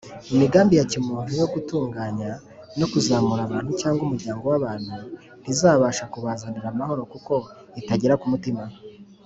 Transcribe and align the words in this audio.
imigambi 0.33 0.73
ya 0.79 0.85
kimuntu 0.91 1.31
yo 1.41 1.47
gutunganya 1.53 2.31
no 2.79 2.85
kuzahura 2.91 3.41
abantu 3.43 3.69
cyangwa 3.81 4.01
umuryango 4.03 4.43
w’abantu 4.51 4.93
ntizabasha 5.41 6.03
kubazanira 6.13 6.67
amahoro 6.69 7.01
kuko 7.13 7.33
itagera 7.79 8.15
ku 8.21 8.27
mutima 8.33 8.63